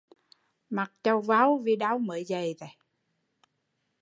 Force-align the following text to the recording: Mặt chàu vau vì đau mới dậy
Mặt 0.69 0.91
chàu 1.03 1.21
vau 1.21 1.57
vì 1.63 1.75
đau 1.75 1.97
mới 1.99 2.25
dậy 2.25 2.55